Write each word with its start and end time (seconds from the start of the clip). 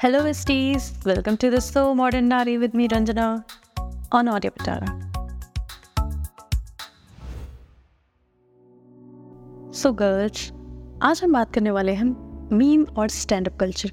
Hello, 0.00 0.20
besties. 0.24 0.84
Welcome 1.04 1.36
to 1.36 1.50
the 1.50 1.60
So 1.60 1.94
Modern 1.94 2.26
Nari 2.28 2.56
with 2.56 2.72
me, 2.72 2.88
Ranjana, 2.88 3.44
on 4.10 4.28
Audio 4.28 4.50
Patara. 4.50 4.86
So 9.72 9.92
girls 9.92 10.50
आज 11.02 11.20
हम 11.24 11.32
बात 11.32 11.52
करने 11.54 11.70
वाले 11.70 11.92
हैं 11.92 12.06
मीम 12.52 12.84
और 12.98 13.08
स्टैंड 13.08 13.48
अप 13.48 13.58
कल्चर 13.60 13.92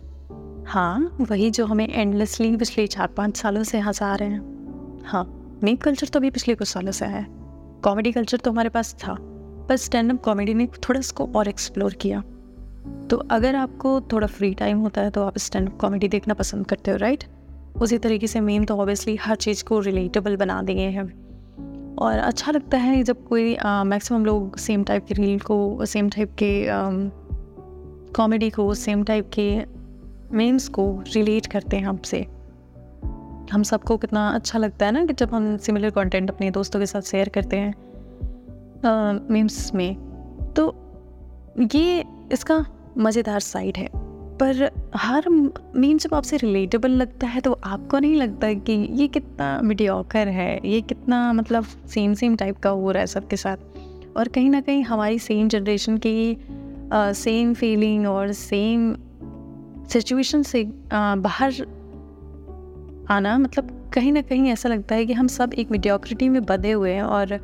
हाँ 0.68 1.18
वही 1.22 1.50
जो 1.50 1.66
हमें 1.66 1.88
एंडलेसली 1.90 2.56
पिछले 2.58 2.88
चार 2.88 3.08
पाँच 3.18 3.38
सालों 3.38 3.64
से 3.64 3.80
हंसा 3.80 4.16
रहे 4.16 4.30
हैं 4.30 5.04
हाँ 5.06 5.26
मीम 5.64 5.76
कल्चर 5.84 6.08
तो 6.08 6.20
अभी 6.20 6.30
पिछले 6.30 6.56
कुछ 6.56 6.68
सालों 6.68 6.92
से 6.92 7.06
है 7.18 7.26
कॉमेडी 7.84 8.12
कल्चर 8.12 8.38
तो 8.38 8.52
हमारे 8.52 8.70
पास 8.70 8.96
था 9.04 9.18
पर 9.70 9.78
स्टैंड 9.88 10.12
अप 10.12 10.24
कॉमेडी 10.24 10.54
ने 10.54 10.68
थोड़ा 10.90 11.00
इसको 11.00 11.32
और 11.36 11.48
एक्सप्लोर 11.48 11.94
किया 12.02 12.24
तो 13.10 13.18
अगर 13.32 13.56
आपको 13.56 14.00
थोड़ा 14.02 14.28
फ्री 14.28 14.54
टाइम 14.54 14.80
होता 14.80 15.02
है 15.02 15.10
तो 15.10 15.24
आप 15.24 15.38
स्टैंड 15.38 15.70
कॉमेडी 15.78 16.08
देखना 16.08 16.34
पसंद 16.34 16.68
करते 16.68 16.92
हो 16.92 16.98
राइट 16.98 17.24
उसी 17.82 17.98
तरीके 17.98 18.28
से 18.28 18.40
मीम 18.40 18.66
तो 18.66 18.78
ऑब्वियसली 18.78 19.16
हर 19.16 19.36
चीज़ 19.36 19.64
को 19.64 19.80
रिलेटेबल 19.80 20.36
बना 20.36 20.62
दिए 20.62 20.90
हैं। 20.90 21.06
और 21.96 22.18
अच्छा 22.18 22.52
लगता 22.52 22.78
है 22.78 23.04
जब 23.04 23.24
कोई 23.28 23.56
मैक्सिमम 23.64 24.26
लोग 24.26 24.58
सेम 24.58 24.84
टाइप 24.84 25.06
के 25.06 25.14
रील 25.14 25.40
को 25.40 25.86
सेम 25.86 26.10
टाइप 26.10 26.32
के 26.34 26.50
कॉमेडी 28.14 28.50
को 28.50 28.74
सेम 28.74 29.04
टाइप 29.04 29.30
के 29.34 29.66
मीम्स 30.38 30.68
को 30.68 31.04
रिलेट 31.16 31.46
करते 31.46 31.78
हैं 31.78 31.86
हमसे। 31.86 32.22
हम 33.52 33.64
सबको 33.64 33.98
कितना 33.98 34.28
अच्छा 34.30 34.60
लगता 34.60 34.86
है 34.86 34.92
ना 34.92 35.06
कि 35.06 35.14
जब 35.14 35.34
हम 35.34 35.58
सिमिलर 35.58 35.90
कंटेंट 35.90 36.30
अपने 36.30 36.52
दोस्तों 36.52 36.80
के 36.80 36.86
साथ 36.86 37.02
शेयर 37.02 37.30
करते 37.30 37.58
हैं 37.58 37.74
मीम्स 39.32 39.74
में। 39.74 39.96
तो 40.58 40.74
ये 41.76 42.04
इसका 42.32 42.66
मज़ेदार 42.98 43.40
साइड 43.40 43.78
है। 43.78 43.90
पर 44.40 44.72
हर 44.96 45.30
मीम 45.30 45.98
जब 45.98 46.14
आपसे 46.14 46.38
रिलेटेबल 46.38 46.92
लगता 46.92 47.28
है 47.28 47.42
तो 47.42 47.60
आपको 47.64 48.00
नहीं 48.00 48.16
लगता 48.16 48.54
कि 48.54 48.74
ये 48.92 49.08
कितना 49.08 49.62
मीडियोकर 49.62 50.28
है 50.28 50.60
ये 50.66 50.82
कितना 50.82 51.34
मतलब 51.34 51.64
सेम 51.64 52.14
सेम 52.14 52.36
टाइप 52.36 52.58
का 52.58 52.70
हो 52.70 52.92
रहा 52.92 53.02
है 53.02 53.08
सबके 53.08 53.38
साथ? 53.38 53.58
और 54.18 54.28
कहीं 54.28 54.50
ना 54.50 54.62
कहीं 54.62 54.84
हमारी 54.84 55.20
सेम 55.20 55.48
जनरेशन 55.48 55.98
की 55.98 56.38
सेम 56.94 57.54
फीलिंग 57.54 58.08
और 58.08 58.32
सेम 58.32 58.96
सिचुएशन 59.88 60.44
से 60.44 60.64
आ, 60.92 61.16
बाहर 61.16 61.54
आना 63.10 63.38
मतलब 63.38 63.92
कहीं 63.94 64.12
ना 64.12 64.22
कहीं 64.22 64.50
ऐसा 64.50 64.70
लगता 64.70 64.96
है 64.96 65.06
कि 65.06 65.14
हम 65.14 65.28
सब 65.28 65.54
एक 65.54 65.72
मीडियोक्रिटी 65.72 66.30
में 66.30 66.46
बधे 66.46 66.72
हुए 66.72 66.92
हैं 66.92 67.04
और 67.04 67.40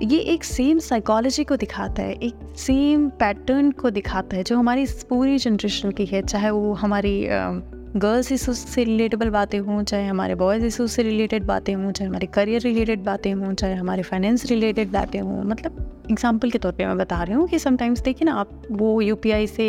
ये 0.00 0.18
एक 0.18 0.44
सेम 0.44 0.78
साइकोलॉजी 0.78 1.42
को 1.44 1.56
दिखाता 1.56 2.02
है, 2.02 2.12
एक 2.14 2.34
सेम 2.56 3.08
पैटर्न 3.10 3.70
को 3.70 3.90
दिखाता 3.90 4.36
है 4.36 4.42
जो 4.42 4.56
हमारी 4.56 4.86
पूरी 5.08 5.38
जनरेशन 5.38 5.90
की 5.90 6.06
है, 6.06 6.22
चाहे 6.22 6.50
वो 6.50 6.72
हमारी 6.72 7.26
गर्ल्स 7.96 8.30
इशूज 8.32 8.56
से 8.56 8.84
रिलेटेबल 8.84 9.30
बातें 9.30 9.58
हों, 9.58 9.82
चाहे 9.82 10.06
हमारे 10.06 10.34
बॉयज़ 10.34 10.64
इशूज 10.66 10.90
से 10.90 11.02
रिलेटेड 11.02 11.44
बातें 11.44 11.74
हों, 11.74 11.90
चाहे 11.92 12.08
हमारे 12.08 12.26
करियर 12.26 12.62
रिलेटेड 12.62 13.04
बातें 13.04 13.32
हों, 13.34 13.52
चाहे 13.54 13.74
हमारे 13.74 14.02
फाइनेंस 14.02 14.46
रिलेटेड 14.46 14.90
बातें 14.92 15.20
हों। 15.20 15.42
मतलब 15.44 16.06
एग्ज़ाम्पल 16.10 16.50
के 16.50 16.58
तौर 16.58 16.72
पे 16.72 16.86
मैं 16.86 16.96
बता 16.98 17.22
रही 17.22 17.34
हूँ 17.34 17.46
कि 17.48 17.58
समटाइम्स 17.58 18.00
देखिए 18.00 18.26
ना, 18.26 18.34
आप 18.34 18.62
वो 18.70 19.00
यूपीआई 19.00 19.46
से 19.46 19.68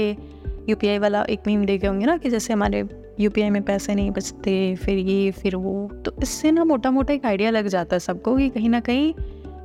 यूपीआई 0.69 0.97
वाला 0.97 1.23
एक 1.29 1.47
मीम 1.47 1.65
देखे 1.65 1.87
होंगे 1.87 2.05
ना 2.05 2.17
कि 2.17 2.29
जैसे 2.29 2.53
हमारे 2.53 2.87
यूपीआई 3.19 3.49
में 3.49 3.61
पैसे 3.61 3.95
नहीं 3.95 4.11
बचते, 4.11 4.75
फिर 4.75 4.97
ये, 4.97 5.31
फिर 5.31 5.55
वो 5.55 5.89
तो 6.05 6.15
इससे 6.21 6.51
ना 6.51 6.63
मोटा 6.63 6.91
मोटा 6.91 7.13
एक 7.13 7.25
आइडिया 7.25 7.49
लग 7.51 7.67
जाता 7.67 7.95
है 7.95 7.99
सबको 7.99 8.35
कि 8.37 8.49
कहीं 8.49 8.69
ना 8.69 8.79
कहीं 8.79 9.13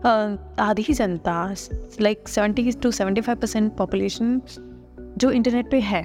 आधी 0.07 0.83
ही 0.83 0.95
जनता 0.95 1.55
like 2.01 2.29
seventy 2.29 2.73
two 2.73 2.91
seventy 2.91 3.21
five 3.21 3.39
percent 3.39 3.77
population 3.77 4.41
जो 5.19 5.31
इंटरनेट 5.31 5.71
पे 5.71 5.81
है, 5.81 6.03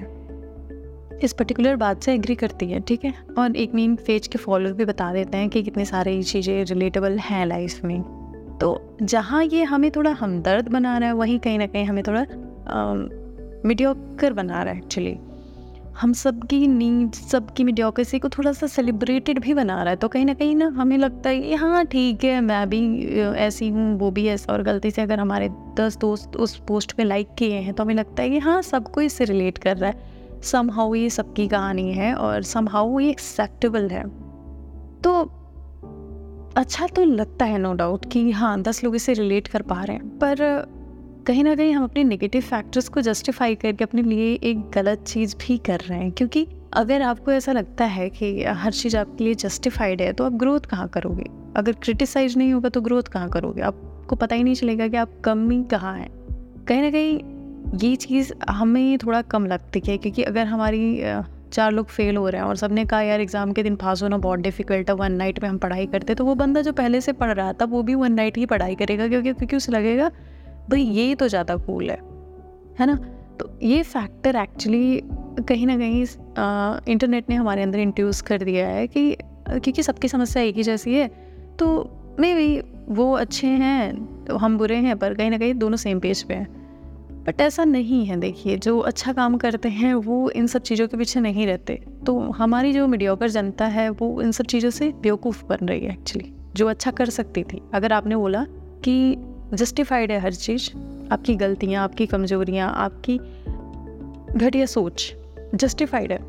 इस 1.24 1.34
पर्टिकुलर 1.34 1.76
बात 1.76 2.04
से 2.04 2.14
एग्री 2.14 2.36
करती 2.36 2.70
है, 2.72 2.80
ठीक 2.80 3.04
है? 3.06 3.14
और 3.38 3.56
एक 3.56 3.74
मीम 3.74 3.96
पेज 3.96 4.28
के 4.28 4.38
फॉलोअर 4.38 4.74
भी 4.74 4.86
बता 4.86 5.12
देते 5.14 5.38
हैं 5.38 5.50
कि 5.50 5.64
कितनी 5.64 5.86
सारी 5.86 6.22
चीज़ें 6.24 6.64
रिलेटेबल 6.66 7.18
हैं 7.20 7.46
लाइफ 7.46 7.84
में। 7.84 8.02
तो 8.62 8.98
जहाँ 9.02 9.44
ये 9.44 9.64
हमें 9.64 9.90
थोड़ा 9.92 10.12
हमदर्द 10.12 10.68
बना 10.68 10.98
रहा 10.98 11.10
है, 11.10 11.16
वहीं 11.16 11.38
कहीं 11.40 11.60
ना 11.60 11.68
कहीं 11.68 11.86
हमें 11.86 12.04
थोड़ा 12.04 12.26
मीडियोकर 13.66 14.34
बना 14.34 14.64
रहा 14.64 14.74
है 14.74 14.80
एक्चुअली 14.80 15.16
हम 16.00 16.14
सबकी 16.14 16.68
नीड 16.68 17.14
सबकी 17.14 17.64
मीडियोक्रेसी 17.64 18.20
को 18.20 18.30
थोड़ा 18.30 18.52
सा 18.54 18.68
सेलिब्रेटेड 18.68 19.40
भी 19.40 19.54
बना 19.54 19.76
रहा 19.76 19.90
है 19.90 19.96
तो 19.96 20.08
कहीं 20.08 20.26
ना 20.26 20.34
कहीं 20.34 20.56
ना 20.56 20.68
हमें 20.78 20.98
लगता 20.98 21.30
है 21.30 21.40
कि 21.42 21.54
हाँ 21.54 21.86
ठीक 21.86 22.24
है, 22.24 22.40
मैं 22.42 22.70
भी 22.70 22.82
ऐसी 23.38 23.70
हूँ, 23.70 23.98
वो 24.00 24.10
भी 24.12 24.28
ऐसा, 24.28 24.54
और 24.54 24.64
गलती 24.64 24.92
से 24.92 25.02
अगर 25.02 25.20
हमारे 25.20 25.50
दस 25.80 25.98
दोस्त 25.98 26.36
उस 26.36 26.58
पोस्ट 26.68 26.92
पे 26.92 27.04
लाइक 27.04 27.34
किए 27.38 27.60
हैं 27.60 27.74
तो 27.74 27.84
हमें 27.84 27.96
लगता 27.96 28.24
है 28.24 28.30
कि 28.30 28.40
हाँ 28.40 28.62
सबको 28.62 29.02
इससे 29.02 29.26
रिलेट 29.26 29.58
कर 29.58 29.78
रहा 29.78 29.90
है। 29.90 30.42
सम 30.44 30.70
हाउ 30.72 30.94
ये 30.96 31.10
सबकी 31.10 31.48
कहानी 31.48 31.92
है, 31.94 32.14
और 32.16 32.42
सम 32.44 32.68
हाउ 32.68 33.00
ये 33.00 33.10
एक्सेप्टेबल 33.10 33.90
है। 33.90 34.04
तो 35.02 35.20
अच्छा 36.58 36.88
तो 36.88 37.04
लगता 37.04 37.46
है 37.46 37.58
नो 37.58 37.74
डाउट 37.74 38.12
कि 38.12 38.30
हाँ 38.32 38.62
दस 38.62 38.84
लोग 38.84 38.96
इसे 38.96 39.14
रिलेट 39.14 39.48
कर 39.48 39.62
पा 39.62 39.84
रहे 39.84 39.96
हैं, 39.96 40.08
पर 40.20 40.83
कहीं 41.28 41.44
ना 41.44 41.54
कहीं 41.56 41.74
हम 41.74 41.84
अपने 41.84 42.04
नेगेटिव 42.04 42.42
फैक्टर्स 42.42 42.88
को 42.90 43.02
जस्टिफाई 43.02 43.56
करके 43.56 43.84
अपने 43.84 44.02
लिए 44.02 44.34
एक 44.44 44.70
गलत 44.70 45.04
चीज़ 45.08 45.36
भी 45.38 45.58
कर 45.58 45.80
रहे 45.80 46.00
हैं, 46.00 46.12
क्योंकि 46.12 46.46
अगर 46.74 47.02
आपको 47.02 47.32
ऐसा 47.32 47.52
लगता 47.52 47.86
है 47.86 48.10
कि 48.10 48.44
हर 48.44 48.72
चीज़ 48.72 48.98
आपके 48.98 49.24
लिए 49.24 49.34
जस्टिफाइड 49.36 50.02
है 50.02 50.12
तो 50.14 50.26
आप 50.26 50.34
ग्रोथ 50.34 50.66
कहाँ 50.70 50.88
करोगे? 50.88 51.26
अगर 51.58 51.74
क्रिटिसाइज 51.74 52.38
नहीं 52.38 52.54
होगा 52.54 52.70
तो 52.70 52.82
ग्रोथ 52.82 53.04
कहाँ 53.04 53.30
करोगे? 53.30 53.62
आपको 53.62 54.16
पता 54.16 54.36
ही 54.36 54.44
नहीं 54.44 54.56
चलेगा 54.56 54.88
कि 54.88 54.98
आप 54.98 55.14
कमी 55.26 55.64
कहाँ 55.72 55.96
है। 55.98 56.10
कहीं 56.68 56.82
ना 56.82 56.90
कहीं 56.92 57.80
ये 57.80 57.96
चीज़ 57.98 58.34
हमें 58.50 58.98
थोड़ा 58.98 59.22
कम 59.24 59.46
लगती 59.46 59.82
है, 59.88 59.98
क्योंकि 59.98 60.24
अगर 60.24 60.46
हमारी 60.48 61.02
चार 61.54 61.72
लोग 61.72 61.88
फेल 61.88 62.18
हो 62.18 62.28
रहे 62.30 62.42
हैं 62.42 62.48
और 62.48 62.56
सबने 62.56 62.86
कहा, 62.86 63.02
यार 63.02 63.22
एग्ज़ाम 63.22 63.52
के 63.52 63.64
दिन 63.64 63.76
पास 63.78 64.04
होना 64.04 64.18
बहुत 64.20 64.40
डिफ़िकल्ट 64.40 64.90
है 64.90 64.96
वन 64.98 65.12
नाइट 65.14 65.42
में 65.44 65.50
हम 65.50 65.58
पढ़ाई 65.60 65.88
करते 65.88 66.16
तो 66.16 66.26
वो 66.26 66.36
बंदा 66.36 66.62
जो 66.62 66.74
पहले 66.74 67.02
से 67.02 67.14
पढ़ 67.14 67.34
रहा 67.34 67.54
था 67.54 67.66
वो 67.66 67.84
भी 67.84 67.96
वन 67.96 68.14
नाइट 68.14 68.38
ही 68.38 68.46
पढ़ाई 68.48 68.76
करेगा, 68.76 69.08
क्योंकि 69.08 69.34
क्योंकि 69.34 69.56
उसे 69.56 69.72
लगेगा 69.72 70.12
भाई, 70.70 70.82
ये 70.82 71.16
तो 71.16 71.28
ज़्यादा 71.28 71.56
कूल 71.58 71.90
है 71.90 71.98
है 72.80 72.86
ना? 72.86 72.96
तो 73.40 73.50
ये 73.64 73.82
फैक्टर 73.84 74.36
एक्चुअली 74.36 75.02
कहीं 75.40 75.68
ना 75.68 75.78
कहीं 75.78 76.02
इंटरनेट 76.88 77.30
ने 77.30 77.36
हमारे 77.36 77.64
अंदर 77.64 77.80
इंट्यूस 77.80 78.22
कर 78.22 78.44
दिया 78.44 78.68
है 78.68 78.88
कि, 78.88 79.16
क्योंकि 79.50 79.84
सबकी 79.84 80.08
समस्या 80.08 80.44
एक 80.44 80.56
ही 80.56 80.64
जैसी 80.64 80.94
है 80.96 81.08
तो 81.60 81.68
मे 82.20 82.34
भी 82.36 82.62
वो 82.90 83.12
अच्छे 83.14 83.48
हैं 83.48 84.26
तो 84.26 84.38
हम 84.38 84.58
बुरे 84.58 84.76
हैं, 84.78 84.98
पर 84.98 85.14
कहीं 85.14 85.30
ना 85.32 85.38
कहीं 85.38 85.54
दोनों 85.54 85.78
सेम 85.78 86.00
पेज 86.00 86.24
पे 86.24 86.34
हैं। 86.34 87.24
बट 87.26 87.42
ऐसा 87.42 87.64
नहीं 87.64 88.06
है, 88.06 88.16
देखिए, 88.20 88.58
जो 88.58 88.78
अच्छा 88.80 89.14
काम 89.14 89.38
करते 89.38 89.70
हैं, 89.70 89.94
वो 89.96 90.30
इन 90.30 90.48
सब 90.48 90.62
चीज़ों 90.62 90.88
के 90.88 90.98
पीछे 90.98 91.20
नहीं 91.20 91.46
रहते। 91.48 91.76
तो 92.06 92.20
हमारी 92.32 92.74
जो 92.74 92.88
मीडियोकर 92.88 93.30
जनता 93.30 93.66
है, 93.68 93.90
वो 93.90 94.22
इन 94.22 94.32
सब 94.32 94.46
चीज़ों 94.46 94.70
से 94.70 94.92
बेवकूफ़ 95.02 95.44
बन 95.46 95.68
रही 95.68 95.80
है 95.80 95.92
एक्चुअली 95.92 96.32
जो 96.56 96.68
अच्छा 96.68 96.92
कर 96.92 97.10
सकती 97.10 97.44
थी। 97.44 97.62
अगर 97.74 97.94
आपने 97.94 98.16
बोला 98.16 98.46
कि 98.84 99.16
जस्टिफाइड 99.54 100.12
है 100.12 100.20
हर 100.20 100.34
चीज़। 100.34 100.70
आपकी 101.14 101.36
गलतियाँ, 101.36 101.84
आपकी 101.84 102.06
कमजोरियाँ, 102.06 102.74
आपकी 102.74 103.18
घटिया 104.40 104.66
सोच। 104.66 105.16
जस्टिफाइड 105.56 106.12
है 106.12 106.20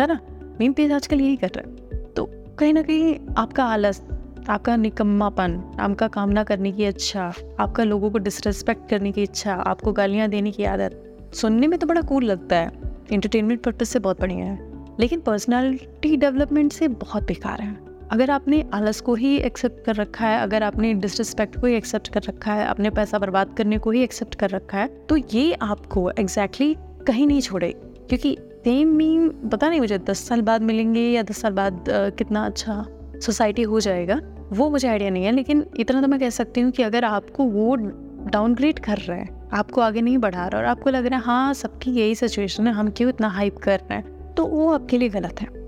है 0.00 0.06
ना? 0.06 0.20
मीम 0.60 0.72
पेज 0.72 0.92
आजकल 0.92 1.20
यही 1.20 1.36
कर 1.36 1.50
रहा 1.56 1.70
है। 1.70 2.04
तो 2.04 2.30
कहीं 2.58 2.74
ना 2.74 2.82
कहीं 2.82 3.16
आपका 3.38 3.64
आलस, 3.64 4.02
आपका 4.48 4.76
निकम्मापन, 4.76 5.76
आपका 5.80 6.08
काम 6.08 6.28
ना 6.28 6.44
करने 6.44 6.72
की 6.72 6.86
इच्छा, 6.86 7.32
आपका 7.60 7.84
लोगों 7.84 8.10
को 8.10 8.18
डिसरेस्पेक्ट 8.18 8.90
करने 8.90 9.12
की 9.12 9.22
इच्छा, 9.22 9.54
आपको 9.54 9.92
गालियाँ 9.92 10.28
देने 10.28 10.50
की 10.50 10.64
आदत, 10.64 11.16
सुनने 11.34 11.66
में 11.66 11.78
तो 11.78 11.86
बड़ा 11.86 12.00
कूल 12.00 12.24
लगता 12.24 12.56
है। 12.56 12.70
इंटरटेनमेंट 13.12 13.62
पर्पज 13.62 13.86
से 13.86 13.98
बहुत 13.98 14.20
बढ़िया 14.20 14.46
है। 14.46 14.70
लेकिन 15.00 15.20
पर्सनालिटी 15.20 16.16
डेवलपमेंट 16.16 16.72
से 16.72 16.88
बहुत 16.88 17.22
बेकार 17.22 17.60
है। 17.60 17.89
अगर 18.10 18.30
आपने 18.30 18.64
आलस 18.74 19.00
को 19.00 19.14
ही 19.14 19.36
एक्सेप्ट 19.36 19.84
कर 19.84 19.94
रखा 19.94 20.26
है 20.26 20.40
अगर 20.42 20.62
आपने 20.62 20.92
डिसरिस्पेक्ट 20.94 21.60
को 21.60 21.66
ही 21.66 21.74
एक्सेप्ट 21.74 22.08
कर 22.08 22.22
रखा 22.22 22.52
है 22.52 22.66
अपने 22.66 22.90
पैसा 22.90 23.18
बर्बाद 23.18 23.52
करने 23.58 23.78
को 23.78 23.90
ही 23.90 24.02
एक्सेप्ट 24.02 24.34
कर 24.34 24.50
रखा 24.50 24.78
है 24.78 24.86
तो 25.06 25.16
ये 25.16 25.52
आपको 25.52 26.10
एग्जैक्टली 26.10 26.74
exactly 26.74 27.06
कहीं 27.06 27.26
नहीं 27.26 27.40
छोड़े। 27.40 27.72
क्योंकि 28.08 28.36
सेम 28.64 28.88
मीम 28.88 29.28
पता 29.48 29.68
नहीं 29.68 29.80
मुझे 29.80 29.98
दस 29.98 30.26
साल 30.28 30.40
बाद 30.40 30.62
मिलेंगे 30.62 31.00
या 31.00 31.22
दस 31.22 31.40
साल 31.40 31.52
बाद 31.52 31.90
आ, 31.90 32.08
कितना 32.08 32.44
अच्छा 32.46 32.84
सोसाइटी 33.24 33.62
हो 33.62 33.80
जाएगा 33.80 34.20
वो 34.52 34.70
मुझे 34.70 34.88
आइडिया 34.88 35.10
नहीं 35.10 35.24
है। 35.24 35.32
लेकिन 35.32 35.64
इतना 35.78 36.00
तो 36.02 36.08
मैं 36.08 36.20
कह 36.20 36.30
सकती 36.30 36.60
हूँ 36.60 36.70
कि 36.70 36.82
अगर 36.82 37.04
आपको 37.04 37.44
वो 37.44 37.76
डाउनग्रेड 37.76 38.78
कर 38.78 38.98
रहा 38.98 39.18
है 39.18 39.28
आपको 39.52 39.80
आगे 39.80 40.00
नहीं 40.00 40.18
बढ़ा 40.18 40.48
रहा 40.48 40.60
और 40.60 40.66
आपको 40.66 40.90
लग 40.90 41.06
रहा 41.06 41.18
है 41.18 41.24
हाँ 41.24 41.54
सबकी 41.54 41.90
यही 41.90 42.14
सिचुएशन 42.14 42.66
है 42.66 42.72
हम 42.72 42.90
क्यों 42.90 43.08
इतना 43.10 43.28
हाइप 43.28 43.58
कर 43.58 43.78
रहे 43.80 43.94
हैं 43.94 44.34
तो 44.34 44.46
वो 44.46 44.72
आपके 44.72 44.98
लिए 44.98 45.08
गलत 45.08 45.40
है। 45.40 45.59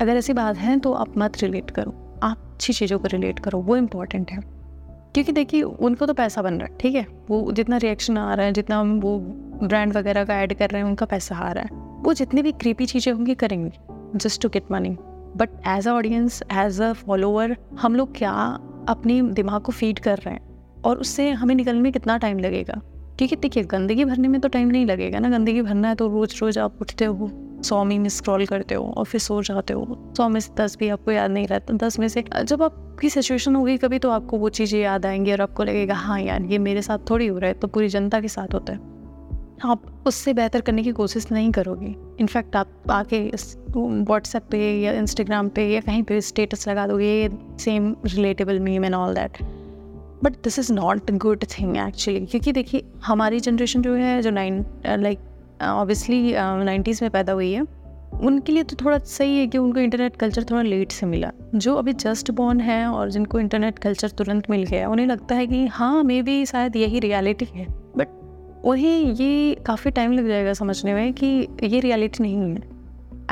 अगर 0.00 0.16
ऐसी 0.16 0.32
बात 0.32 0.56
है 0.56 0.78
तो 0.78 0.92
आप 0.92 1.18
मत 1.18 1.42
रिलेट 1.42 1.70
करो। 1.70 2.20
आप 2.22 2.38
अच्छी 2.52 2.72
चीज़ों 2.72 2.98
को 2.98 3.08
रिलेट 3.08 3.38
करो, 3.38 3.58
वो 3.58 3.76
इम्पोर्टेंट 3.76 4.30
है। 4.30 4.38
क्योंकि 5.14 5.32
देखिए, 5.32 5.62
उनको 5.62 6.06
तो 6.06 6.14
पैसा 6.14 6.42
बन 6.42 6.54
रहा 6.54 6.66
है, 6.66 6.76
ठीक 6.80 6.94
है? 6.94 7.06
वो 7.30 7.52
जितना 7.52 7.76
रिएक्शन 7.76 8.18
आ 8.18 8.34
रहा 8.34 8.46
है, 8.46 8.52
जितना 8.52 8.82
वो 8.82 9.18
ब्रांड 9.62 9.92
वगैरह 9.92 10.24
का 10.24 10.34
ऐड 10.34 10.54
कर 10.54 10.70
रहे 10.70 10.82
हैं, 10.82 10.88
उनका 10.88 11.06
पैसा 11.06 11.36
आ 11.36 11.52
रहा 11.52 11.64
है। 11.64 11.70
वो 12.02 12.14
जितनी 12.14 12.42
भी 12.42 12.52
क्रीपी 12.52 12.86
चीज़ें 12.86 13.12
होंगी, 13.12 13.34
करेंगे 13.34 13.72
just 14.16 14.42
to 14.42 14.48
get 14.48 14.64
money 14.70 14.96
but 15.36 15.48
as 15.66 15.88
a 15.88 15.90
audience 15.90 16.42
as 16.52 16.80
a 16.80 16.92
follower 16.92 17.56
हम 17.80 17.94
लोग 17.94 18.16
क्या 18.16 18.32
अपने 18.88 19.22
दिमाग 19.22 19.60
को 19.60 19.72
फ़ीड 19.72 19.98
कर 19.98 20.18
रहे 20.18 20.34
हैं? 20.34 20.40
और 20.84 20.98
उससे 20.98 21.30
हमें 21.30 21.54
निकलने 21.54 21.80
में 21.80 21.92
कितना 21.92 22.16
टाइम 22.16 22.38
लगेगा? 22.38 22.80
क्योंकि 23.18 23.36
देखिए, 23.36 23.62
गंदगी 23.62 24.04
भरने 24.04 24.28
में 24.28 24.40
तो 24.40 24.48
टाइम 24.48 24.68
नहीं 24.68 24.86
लगेगा 24.86 25.18
ना। 25.18 25.30
गंदगी 25.30 25.62
भरना 25.62 25.88
है 25.88 25.94
तो 25.94 26.08
रोज़ 26.08 26.38
रोज़ 26.42 26.58
आप 26.58 26.80
उठते 26.80 27.04
हो 27.04 27.30
सौ 27.62 27.82
में 27.84 28.08
स्क्रॉल 28.08 28.44
करते 28.46 28.74
हो 28.74 28.92
और 28.96 29.04
फिर 29.04 29.20
सो 29.20 29.42
जाते 29.42 29.74
हो। 29.74 29.98
सौ 30.16 30.28
में 30.28 30.40
से 30.40 30.52
दस 30.56 30.76
भी 30.80 30.88
आपको 30.88 31.12
याद 31.12 31.30
नहीं 31.30 31.46
रहता। 31.46 31.74
दस 31.76 31.98
में 31.98 32.08
से, 32.08 32.24
जब 32.44 32.62
आपकी 32.62 33.10
सिचुएशन 33.10 33.56
होगी 33.56 33.76
कभी 33.76 33.98
तो 33.98 34.10
आपको 34.10 34.38
वो 34.38 34.48
चीज़ें 34.50 34.80
याद 34.80 35.06
आएँगी 35.06 35.32
और 35.32 35.40
आपको 35.40 35.64
लगेगा 35.64 35.94
हाँ 35.94 36.20
यार, 36.20 36.42
ये 36.42 36.58
मेरे 36.58 36.82
साथ 36.82 37.10
थोड़ी 37.10 37.26
हो 37.26 37.38
रहा 37.38 37.48
है। 37.48 37.54
तो 37.54 37.68
पूरी 37.68 37.88
जनता 37.88 38.20
के 38.20 38.28
साथ 38.28 38.54
होता 38.54 38.72
है। 38.72 38.96
आप 39.64 39.82
उससे 40.06 40.32
बेहतर 40.34 40.60
करने 40.60 40.82
की 40.82 40.90
कोशिश 40.92 41.26
नहीं 41.32 41.50
करोगे। 41.52 41.94
इनफैक्ट 42.20 42.56
आप 42.56 42.90
आके 42.90 43.20
व्हाट्सएप 43.76 44.42
पे 44.50 44.58
या 44.80 44.92
इंस्टाग्राम 44.92 45.48
पे 45.48 45.66
या 45.68 45.80
कहीं 45.80 46.02
पे 46.02 46.20
स्टेटस 46.20 46.68
लगा 46.68 46.86
दोगे 46.86 47.28
same 47.60 47.94
relatable 48.06 48.60
meme 48.60 48.84
and 48.84 48.94
all 48.94 49.14
that 49.14 49.42
but 50.24 50.36
this 50.44 50.58
is 50.58 50.72
not 50.72 51.10
good 51.12 51.44
thing 51.50 51.76
actually 51.76 52.24
क्योंकि 52.26 52.52
देखिए, 52.52 52.84
हमारी 53.04 53.40
जनरेशन 53.40 53.82
जो 53.82 53.94
है, 53.94 54.20
जो 54.22 54.30
नाइन 54.30 54.64
लाइक 54.86 55.18
ऑब्वियसली 55.62 56.32
नाइन्टीज़ 56.64 56.98
में 57.02 57.10
पैदा 57.10 57.32
हुई 57.32 57.52
है। 57.52 57.62
उनके 58.22 58.52
लिए 58.52 58.62
तो 58.62 58.76
थोड़ा 58.84 58.98
सही 58.98 59.38
है 59.38 59.46
कि 59.46 59.58
उनको 59.58 59.80
इंटरनेट 59.80 60.16
कल्चर 60.16 60.44
थोड़ा 60.44 60.62
लेट 60.62 60.92
से 60.92 61.06
मिला। 61.06 61.30
जो 61.54 61.74
अभी 61.74 61.92
जस्ट 61.92 62.30
बॉर्न 62.30 62.60
है 62.60 62.86
और 62.86 63.10
जिनको 63.10 63.40
इंटरनेट 63.40 63.78
कल्चर 63.78 64.08
तुरंत 64.08 64.50
मिल 64.50 64.64
गया, 64.64 64.88
उन्हें 64.88 65.06
लगता 65.06 65.34
है 65.34 65.46
कि 65.46 65.66
हाँ 65.66 66.02
मे 66.02 66.22
बी 66.22 66.44
शायद 66.46 66.76
यही 66.76 66.98
रियलिटी 66.98 67.48
है। 67.54 67.66
बट 67.96 68.08
वही 68.64 68.96
ये 69.14 69.54
काफ़ी 69.66 69.90
टाइम 69.90 70.12
लग 70.12 70.28
जाएगा 70.28 70.52
समझने 70.52 70.94
में 70.94 71.12
कि 71.12 71.26
ये 71.62 71.80
रियलिटी 71.80 72.22
नहीं 72.22 72.36
है। 72.36 72.56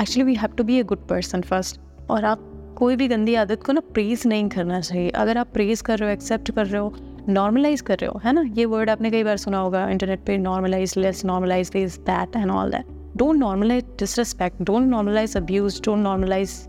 Actually 0.01 0.23
we 0.23 0.35
have 0.35 0.55
to 0.57 0.65
be 0.65 0.79
a 0.79 0.83
good 0.83 1.07
person 1.09 1.41
first 1.41 1.81
और 2.11 2.25
आप 2.25 2.53
कोई 2.79 2.97
भी 2.97 3.09
गंदी 3.09 3.35
आदत 3.35 3.63
को 3.63 3.73
ना 3.73 3.81
प्रेज 3.95 4.23
नहीं 4.27 4.49
करना 4.49 4.81
चाहिए। 4.81 5.11
अगर 5.11 5.39
आप 5.39 5.49
प्रेज 5.53 5.81
कर 5.81 5.99
रहे 5.99 6.09
हो 6.09 6.13
एक्सेप्ट 6.13 6.51
कर 6.51 6.67
रहे 6.67 6.81
हो 6.81 6.95
नॉर्मलाइज 7.29 7.81
कर 7.81 7.99
रहे 7.99 8.11
हो, 8.11 8.21
है 8.25 8.33
ना? 8.33 8.43
ये 8.55 8.65
वर्ड 8.65 8.91
आपने 8.91 9.11
कई 9.11 9.25
बार 9.25 9.37
सुना 9.37 9.59
होगा 9.59 9.89
इंटरनेट 9.91 10.21
पे 10.27 10.37
normalise 10.39 10.95
less 10.97 11.25
normalise 11.25 11.71
this 11.71 11.99
that 12.01 12.37
and 12.37 12.51
all 12.51 12.71
that 12.71 12.95
don't 13.17 13.39
normalise 13.39 13.85
disrespect 13.99 14.63
don't 14.63 14.89
normalise 14.89 15.37
abuse 15.37 15.81
don't 15.85 15.99
normalise 15.99 16.63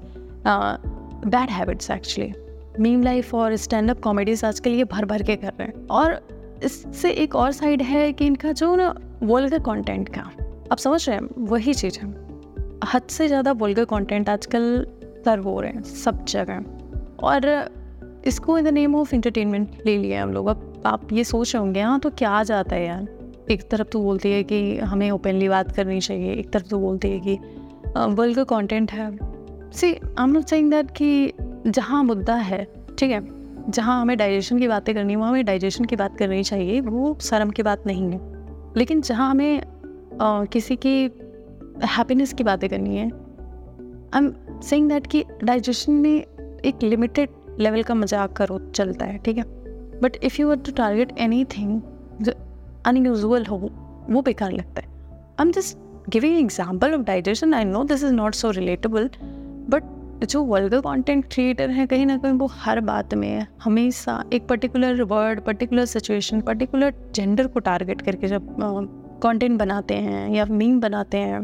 bad 0.47 1.49
habits 1.49 1.91
actually 1.91 2.33
meme 2.79 3.03
life 3.03 3.33
और 3.35 3.55
स्टैंड 3.55 3.89
अप 3.91 3.99
कॉमेडीज 3.99 4.43
आजकल 4.45 4.71
ये 4.71 4.83
भर 4.83 5.05
भर 5.05 5.23
के 5.23 5.35
कर 5.35 5.53
रहे 5.59 5.67
हैं। 5.67 5.87
और 5.87 6.19
इससे 6.63 7.11
एक 7.13 7.35
और 7.35 7.51
साइड 7.51 7.81
है 7.81 8.11
कि 8.13 8.25
इनका 8.25 8.51
जो 8.51 8.75
ना 8.75 8.93
वोल्गर 9.23 9.59
कंटेंट 9.59 10.09
का। 10.09 10.21
आप 10.71 10.77
समझ 10.77 11.07
रहे 11.09 11.17
हैं? 11.17 11.27
वही 11.47 11.73
चीज़ 11.73 11.99
है। 11.99 12.07
हद 12.93 13.07
से 13.09 13.27
ज़्यादा 13.27 13.51
वोल्गर 13.53 13.85
कंटेंट 13.85 14.29
आजकल 14.29 14.85
तर 15.25 15.39
हो 15.39 15.59
रहे 15.61 15.71
हैं, 15.71 15.81
सब 15.83 16.25
जगह। 16.25 16.63
और 17.19 17.45
इसको 18.25 18.57
in 18.57 18.65
the 18.65 18.67
name 18.67 18.95
of 18.95 19.15
entertainment 19.15 19.77
ले 19.85 19.97
लिया 19.97 20.23
हम 20.23 20.31
लोग। 20.31 20.47
अब 20.47 20.83
आप 20.85 21.13
ये 21.13 21.23
सोच 21.23 21.55
रहे 21.55 21.63
होंगे 21.63 21.81
हाँ 21.81 21.99
तो 21.99 22.09
क्या 22.09 22.29
आ 22.29 22.43
जाता 22.43 22.75
है 22.75 22.85
यार? 22.85 23.07
एक 23.51 23.69
तरफ़ 23.69 23.87
तो 23.87 23.99
बोलती 23.99 24.31
है 24.31 24.43
कि 24.43 24.77
हमें 24.77 25.11
ओपनली 25.11 25.49
बात 25.49 25.71
करनी 25.71 25.99
चाहिए 25.99 26.33
एक 26.33 26.49
तरफ़ 26.49 26.67
तो 26.67 26.79
बोलती 26.79 27.09
है 27.09 27.19
कि 27.19 27.37
वर्ल्ड 27.97 28.35
का 28.35 28.43
कॉन्टेंट 28.43 28.91
है। 28.91 29.17
See 29.71 29.93
I 29.93 30.23
am 30.23 30.29
not 30.29 30.45
saying 30.45 30.71
that 30.71 30.91
कि 30.91 31.33
जहाँ 31.67 32.03
मुद्दा 32.03 32.35
है 32.35 32.63
ठीक 32.99 33.11
है? 33.11 33.21
जहाँ 33.69 34.01
हमें 34.01 34.17
डाइजेशन 34.17 34.59
की 34.59 34.67
बातें 34.67 34.93
करनी 34.95 35.13
है 35.13 35.19
वहाँ 35.19 35.29
हमें 35.29 35.45
डाइजेशन 35.45 35.85
की 35.85 35.95
बात 35.95 36.17
करनी 36.17 36.43
चाहिए 36.43 36.81
वो 36.81 37.17
शर्म 37.21 37.49
की 37.49 37.63
बात 37.63 37.83
नहीं 37.87 38.11
है। 38.11 38.19
लेकिन 38.77 39.01
जहाँ 39.01 39.29
हमें 39.31 39.61
आ, 40.21 40.45
किसी 40.45 40.75
की 40.75 41.03
हैप्पीनेस 41.85 42.33
की 42.33 42.43
बातें 42.43 42.69
करनी 42.69 42.97
है 42.97 43.05
आई 43.05 44.17
एम 44.17 44.33
सेइंग 44.61 44.89
दैट 44.89 45.07
कि 45.07 45.23
डाइजेशन 45.43 45.91
में 45.91 46.15
एक 46.65 46.83
लिमिटेड 46.83 47.29
लेवल 47.59 47.83
का 47.83 47.95
मज़ाक 47.95 48.33
करो 48.37 48.59
चलता 48.75 49.05
है, 49.05 49.17
ठीक 49.17 49.37
है? 49.37 49.43
But 50.01 50.17
if 50.23 50.41
you 50.41 50.49
are 50.51 50.57
to 50.57 50.71
target 50.73 51.17
anything 51.47 51.81
जो 52.21 52.33
अनयूजल 52.85 53.45
हो, 53.45 53.57
वो 54.09 54.21
बेकार 54.21 54.51
लगता 54.51 54.81
है। 54.81 54.87
I 55.39 55.45
am 55.45 55.51
just 55.51 55.77
giving 56.09 56.37
example 56.39 56.93
of 56.93 57.01
digestion 57.01 57.53
I 57.53 57.65
know 57.65 57.83
this 57.83 58.03
is 58.03 58.13
not 58.13 58.35
so 58.35 58.51
relatable 58.51 59.09
but 59.69 60.23
जो 60.23 60.43
वर्ल्ड 60.43 60.75
कॉन्टेंट 60.81 61.25
क्रिएटर 61.33 61.69
हैं, 61.69 61.87
कहीं 61.87 62.05
ना 62.05 62.17
कहीं 62.17 62.33
वो 62.33 62.45
हर 62.51 62.79
बात 62.81 63.13
में 63.13 63.45
हमेशा 63.63 64.23
एक 64.33 64.47
particular 64.47 65.01
word 65.03 65.41
particular 65.41 65.85
situation 65.85 66.41
particular 66.41 66.93
gender 67.15 67.47
को 67.47 67.59
टारगेट 67.59 68.01
करके 68.01 68.27
जब 68.27 68.55
कंटेंट 69.23 69.59
बनाते 69.59 69.95
हैं 69.95 70.29
या 70.29 70.45
मीम 70.45 70.79
बनाते 70.79 71.17
हैं 71.17 71.39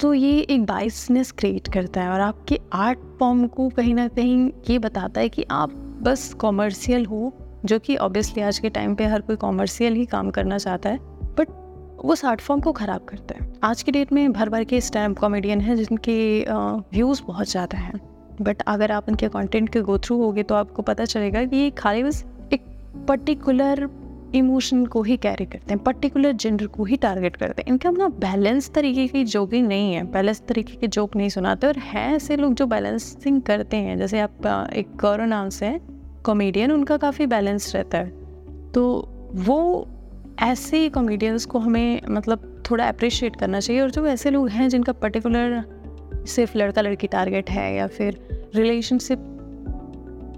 तो 0.00 0.14
ये 0.14 0.40
एक 0.40 0.64
बाइसनेस 0.66 1.32
क्रिएट 1.32 1.68
करता 1.68 2.00
है 2.00 2.10
और 2.10 2.20
आपके 2.20 2.58
आर्ट 2.72 2.98
फॉर्म 3.18 3.46
को 3.46 3.68
कहीं 3.68 3.94
ना 3.94 4.08
कहीं 4.08 4.50
ये 4.70 4.78
बताता 4.78 5.20
है 5.20 5.28
कि 5.28 5.44
आप 5.50 5.70
बस 6.02 6.34
कॉमर्शियल 6.34 7.06
हो, 7.06 7.32
जो 7.64 7.78
कि 7.78 7.96
ऑब्वियसली 7.96 8.42
आज 8.42 8.58
के 8.58 8.70
टाइम 8.70 8.94
पे 8.94 9.04
हर 9.04 9.20
कोई 9.20 9.36
कॉमर्शियल 9.36 9.92
ही 9.92 10.04
काम 10.06 10.30
करना 10.30 10.58
चाहता 10.58 10.90
है 10.90 10.98
बट 11.38 11.48
वो 12.04 12.14
आर्ट 12.24 12.40
फॉर्म 12.40 12.60
को 12.60 12.72
ख़राब 12.72 13.04
करता 13.04 13.34
है। 13.40 13.52
आज 13.64 13.82
की 13.82 13.92
डेट 13.92 14.12
में 14.12 14.32
भर 14.32 14.48
भर 14.48 14.64
के 14.64 14.80
स्टैम्प 14.80 15.18
कॉमेडियन 15.18 15.60
हैं 15.60 15.76
जिनके 15.76 16.44
व्यूज़ 16.94 17.22
बहुत 17.22 17.50
ज़्यादा 17.50 17.78
हैं 17.78 18.00
बट 18.42 18.62
अगर 18.66 18.92
आप 18.92 19.08
उनके 19.08 19.28
कंटेंट 19.28 19.68
के 19.68 19.80
गो 19.80 19.98
थ्रू 19.98 20.22
होगे 20.22 20.42
तो 20.42 20.54
आपको 20.54 20.82
पता 20.82 21.04
चलेगा 21.04 21.44
कि 21.44 21.56
ये 21.56 21.70
खाली 21.70 22.02
बस 22.02 22.24
एक 22.52 22.60
पर्टिकुलर 23.08 23.86
इमोशन 24.34 24.84
को 24.86 25.02
ही 25.02 25.16
कैरी 25.16 25.44
करते 25.44 25.74
हैं 25.74 25.82
पर्टिकुलर 25.82 26.32
जेंडर 26.32 26.66
को 26.66 26.84
ही 26.84 26.96
टारगेट 26.96 27.36
करते 27.36 27.62
हैं। 27.62 27.68
इनका 27.68 27.88
अपना 27.88 28.08
बैलेंस 28.08 28.70
तरीके 28.70 29.06
की 29.08 29.24
जोकिंग 29.24 29.68
नहीं 29.68 29.94
है 29.94 30.02
बैलेंस 30.04 30.42
तरीके 30.48 30.76
के 30.76 30.86
जोक 30.86 31.16
नहीं 31.16 31.28
सुनाते 31.28 31.66
और 31.66 31.78
हैं 31.78 32.16
ऐसे 32.16 32.36
लोग 32.36 32.54
जो 32.54 32.66
बैलेंसिंग 32.66 33.42
करते 33.42 33.76
हैं, 33.76 33.98
जैसे 33.98 34.20
आप 34.20 34.46
एक 34.72 34.96
गौरव 34.96 35.24
नाम 35.24 35.48
से 35.48 35.78
कॉमेडियन 36.24 36.72
उनका 36.72 36.96
काफ़ी 36.96 37.26
बैलेंस 37.26 37.74
रहता 37.74 37.98
है। 37.98 38.10
तो 38.72 39.08
वो 39.34 39.88
ऐसे 40.42 40.88
कॉमेडियंस 40.88 41.44
को 41.44 41.58
हमें 41.58 42.00
मतलब 42.08 42.62
थोड़ा 42.70 42.88
अप्रिशिएट 42.88 43.36
करना 43.36 43.60
चाहिए 43.60 43.82
और 43.82 43.90
जो 43.90 44.06
ऐसे 44.06 44.30
लोग 44.30 44.48
हैं 44.48 44.68
जिनका 44.68 44.92
पर्टिकुलर 44.92 45.64
सिर्फ़ 46.26 46.58
लड़का 46.58 46.82
लड़की 46.82 47.06
टारगेट 47.06 47.50
है 47.50 47.74
या 47.76 47.86
फिर 47.86 48.20
रिलेशनशिप 48.54 49.34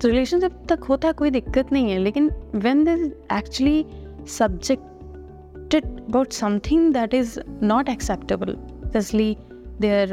रिलेशनशिप 0.05 0.53
तक 0.69 0.85
होता 0.85 1.09
है, 1.09 1.15
कोई 1.15 1.31
दिक्कत 1.31 1.73
नहीं 1.73 1.91
है, 1.91 1.99
लेकिन 1.99 2.31
when 2.57 2.85
this 2.85 3.01
actually 3.33 3.85
subjected 4.29 5.85
about 5.85 6.33
something 6.33 6.93
that 6.95 7.15
is 7.15 7.39
not 7.63 7.89
acceptable 7.89 8.57
specially 8.87 9.37
their 9.81 10.09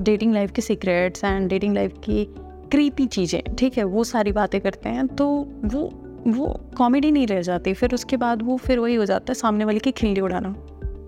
dating 0.00 0.34
life 0.34 0.50
के 0.52 0.62
सीक्रेट्स 0.62 1.24
एंड 1.24 1.48
डेटिंग 1.48 1.74
लाइफ 1.74 1.92
की 2.04 2.24
क्रीपी 2.70 3.06
चीज़ें, 3.06 3.54
ठीक 3.54 3.78
है, 3.78 3.84
वो 3.84 4.04
सारी 4.04 4.32
बातें 4.32 4.60
करते 4.60 4.88
हैं 4.88 5.06
तो 5.08 5.26
वो 5.64 5.90
वो 6.26 6.46
कॉमेडी 6.76 7.10
नहीं 7.10 7.26
रह 7.26 7.40
जाती, 7.42 7.72
फिर 7.74 7.94
उसके 7.94 8.16
बाद 8.16 8.42
वो, 8.42 8.56
फिर 8.56 8.78
वही 8.78 8.94
हो 8.94 9.04
जाता 9.04 9.30
है, 9.30 9.34
सामने 9.34 9.64
वाले 9.64 9.78
की 9.78 9.90
खिल्ली 9.92 10.20
उड़ाना 10.20 10.52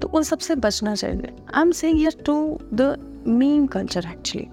तो 0.02 0.08
उन 0.08 0.22
सबसे 0.22 0.54
बचना 0.56 0.94
चाहिए। 0.94 1.32
I 1.54 1.62
am 1.62 1.70
saying 1.72 1.98
here 1.98 2.16
to 2.26 2.58
the 2.74 2.96
meme 3.28 3.66
culture 3.66 4.06
actually 4.10 4.48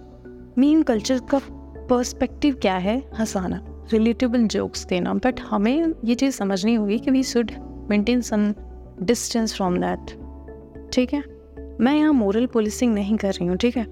meme 0.58 0.82
culture 0.84 1.20
का 1.32 1.40
पर्सपेक्टिव 1.90 2.56
क्या 2.56 2.76
है? 2.78 2.98
हंसाना। 3.20 3.62
रिलेटेबल 3.94 4.48
जोक्स 4.48 4.86
देना। 4.86 5.14
बट 5.16 5.40
हमें 5.42 5.94
ये 6.06 6.16
चीज़ 6.16 6.36
समझनी 6.36 6.74
होगी 6.76 6.98
कि 6.98 7.12
we 7.12 7.24
should 7.24 7.52
maintain 7.90 8.22
some 8.22 8.54
distance 9.02 9.56
from 9.56 9.78
that 9.78 10.18
ठीक 10.94 11.14
है? 11.14 11.24
मैं 11.82 11.96
यहाँ 11.96 12.14
मोरल 12.14 12.46
पुलिसिंग 12.46 12.94
नहीं 12.94 13.18
कर 13.18 13.32
रही 13.32 13.48
हूँ, 13.48 13.58
ठीक 13.58 13.78
है? 13.78 13.86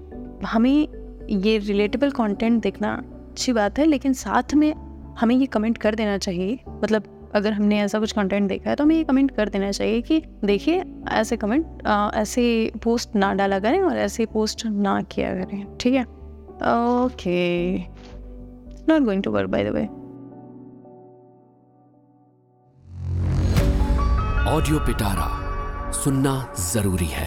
हमें 0.44 0.88
ये 1.30 1.56
रिलेटेबल 1.58 2.10
कंटेंट 2.10 2.62
देखना 2.62 2.94
अच्छी 3.30 3.52
बात 3.52 3.78
है, 3.78 3.86
लेकिन 3.86 4.12
साथ 4.12 4.54
में 4.54 4.72
हमें 5.18 5.34
ये 5.36 5.46
कमेंट 5.46 5.78
कर 5.78 5.94
देना 5.94 6.18
चाहिए। 6.18 6.58
मतलब 6.84 7.30
अगर 7.34 7.52
हमने 7.52 7.80
ऐसा 7.80 7.98
कुछ 7.98 8.12
कंटेंट 8.12 8.48
देखा 8.48 8.70
है 8.70 8.76
तो 8.76 8.84
हमें 8.84 8.94
ये 8.96 9.04
कमेंट 9.04 9.30
कर 9.30 9.48
देना 9.48 9.70
चाहिए 9.70 10.00
कि 10.02 10.22
देखिए, 10.44 10.82
ऐसे 11.10 11.36
कमेंट 11.36 11.82
ऐसे 12.14 12.72
पोस्ट 12.84 13.16
ना 13.16 13.32
डाला 13.34 13.58
करें 13.58 13.80
और 13.80 13.96
ऐसे 13.98 14.26
पोस्ट 14.26 14.66
ना 14.66 15.00
किया 15.02 15.34
करें। 15.34 15.76
ठीक 15.76 15.94
है? 15.94 16.04
Okay. 16.60 17.88
It's 18.70 18.86
not 18.86 19.04
going 19.04 19.22
to 19.22 19.30
work, 19.30 19.50
by 19.50 19.62
the 19.62 19.72
way. 19.72 19.88
Audio 24.48 24.78
Pitara 24.86 25.26
सुनना 25.92 26.32
ज़रूरी 26.58 27.06
है 27.06 27.26